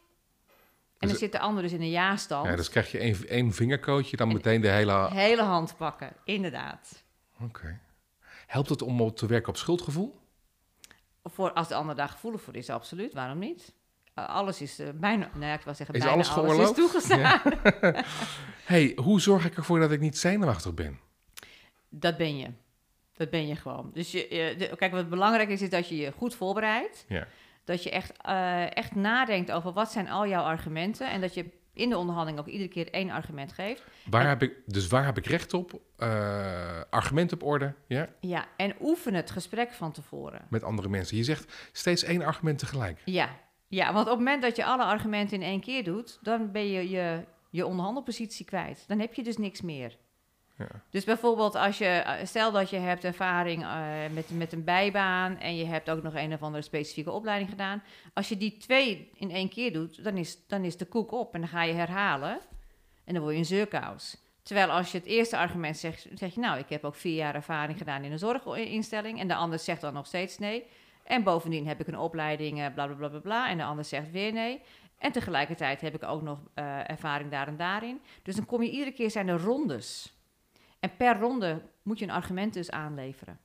[0.98, 2.46] Dus- dan zit de ander dus in een ja-stand.
[2.46, 5.08] Ja, dus krijg je één, één vingerkootje, dan En- meteen de hele...
[5.12, 7.04] Hele hand pakken, inderdaad.
[7.40, 7.80] Oké.
[8.46, 10.18] Helpt het om te werken op schuldgevoel?
[11.24, 13.12] Voor, als de ander daar gevoelig voor is, absoluut.
[13.12, 13.72] Waarom niet?
[14.14, 16.76] Eh, alles is eh, bijna, nou ja, ik wil zeggen, Is bijna alles alles, is
[16.76, 17.40] toegestaan.
[18.72, 21.00] hey, hoe zorg ik ervoor dat ik niet zenuwachtig ben?
[21.88, 22.50] Dat ben je.
[23.18, 23.90] Dat ben je gewoon.
[23.92, 27.04] Dus je, je- de- kijk, wat belangrijk is, is dat je je goed voorbereidt.
[27.08, 27.26] Ja.
[27.64, 31.10] Dat je echt, eh, echt nadenkt over wat zijn al jouw argumenten.
[31.10, 33.82] En dat je in de onderhandeling ook iedere keer één argument geeft.
[34.10, 35.80] Waar En- heb ik, dus waar heb ik recht op?
[35.96, 38.08] Eh, argument op orde, ja?
[38.20, 40.46] Ja, en oefen het gesprek van tevoren.
[40.50, 41.16] Met andere mensen.
[41.16, 43.00] Je zegt steeds één argument tegelijk.
[43.04, 43.28] Ja.
[43.68, 46.70] ja, want op het moment dat je alle argumenten in één keer doet, dan ben
[46.70, 48.84] je je, je onderhandelpositie kwijt.
[48.86, 49.96] Dan heb je dus niks meer.
[50.90, 55.38] Dus bijvoorbeeld als je, eh, stel dat je hebt ervaring eh, met, met een bijbaan
[55.38, 57.82] en je hebt ook nog een of andere specifieke opleiding gedaan.
[58.14, 61.34] Als je die twee in één keer doet, dan is, dan is de koek op
[61.34, 62.40] en dan ga je herhalen
[63.04, 64.16] en dan word je een zeurkous.
[64.42, 67.34] Terwijl als je het eerste argument zegt, zeg je nou, ik heb ook vier jaar
[67.34, 70.64] ervaring gedaan in een zorginstelling en de ander zegt dan nog steeds nee.
[71.04, 73.84] En bovendien heb ik een opleiding, eh, bla bla bla bla bla, en de ander
[73.84, 74.62] zegt weer nee.
[74.98, 76.38] En tegelijkertijd heb ik ook nog
[76.86, 78.00] ervaring daar en daarin.
[78.22, 80.17] Dus dan kom je iedere keer zijn er rondes.
[80.80, 83.38] En per ronde moet je een argument dus aanleveren.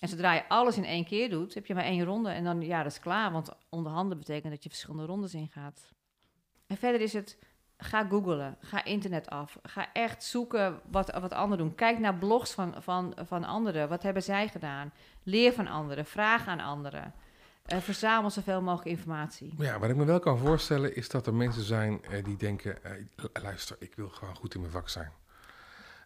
[0.00, 2.30] En zodra je alles in één keer doet, heb je maar één ronde.
[2.30, 3.32] En dan, ja, dat is klaar.
[3.32, 5.92] Want onderhandelen betekent dat je verschillende rondes ingaat.
[6.66, 7.38] En verder is het,
[7.76, 8.56] ga googlen.
[8.60, 9.58] Ga internet af.
[9.62, 11.74] Ga echt zoeken wat, wat anderen doen.
[11.74, 13.88] Kijk naar blogs van, van, van anderen.
[13.88, 14.92] Wat hebben zij gedaan?
[15.22, 16.06] Leer van anderen.
[16.06, 17.14] Vraag aan anderen.
[17.62, 19.54] Eh, verzamel zoveel mogelijk informatie.
[19.58, 22.84] Ja, wat ik me wel kan voorstellen is dat er mensen zijn eh, die denken...
[22.84, 22.92] eh,
[23.42, 25.12] luister, ik wil gewoon goed in mijn vak zijn.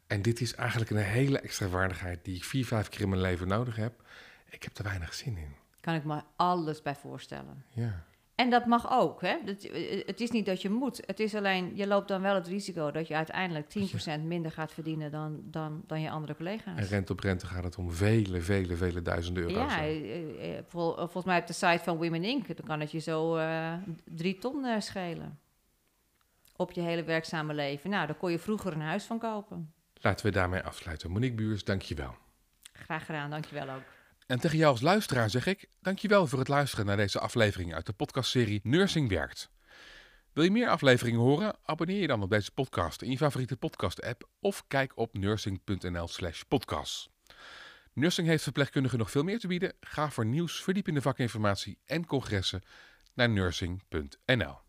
[0.07, 3.21] En dit is eigenlijk een hele extra vaardigheid die ik vier, vijf keer in mijn
[3.21, 4.03] leven nodig heb.
[4.51, 5.55] Ik heb er weinig zin in.
[5.81, 7.65] Kan ik me alles bij voorstellen.
[7.69, 8.05] Ja.
[8.35, 9.21] En dat mag ook.
[9.21, 9.37] Hè?
[9.45, 11.03] Dat, eh, het is niet dat je moet.
[11.07, 14.73] Het is alleen, je loopt dan wel het risico dat je uiteindelijk 10% minder gaat
[14.73, 16.79] verdienen dan, dan, dan je andere collega's.
[16.79, 19.73] En rente op rente gaat het om vele, vele, vele duizenden euro's.
[19.75, 22.47] ja, eh, eh, vol- volgens mij op de site van Women Inc.
[22.57, 23.39] dan kan het je zo
[24.05, 25.39] drie ton schelen.
[26.57, 27.91] Op je hele werkzame leven.
[27.91, 29.73] Nou, daar kon je vroeger een huis van kopen.
[30.05, 31.11] Laten we daarmee afsluiten.
[31.11, 32.17] Monique Buurs, dank je wel.
[32.73, 33.83] Graag gedaan, dankjewel ook.
[34.27, 37.87] En tegen jou als luisteraar zeg ik, dankjewel voor het luisteren naar deze aflevering uit
[37.87, 39.51] de podcastserie Nursing Werkt.
[40.33, 41.57] Wil je meer afleveringen horen?
[41.63, 46.43] Abonneer je dan op deze podcast in je favoriete podcast-app of kijk op nursing.nl slash
[46.43, 47.11] podcast.
[47.93, 49.73] Nursing heeft verpleegkundigen nog veel meer te bieden.
[49.81, 52.63] Ga voor nieuws, verdiepende vakinformatie en congressen
[53.15, 54.64] naar nursing.nl.